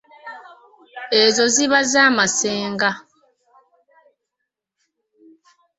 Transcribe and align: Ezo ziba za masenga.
Ezo 1.21 1.43
ziba 1.53 1.79
za 1.91 2.03
masenga. 2.17 2.89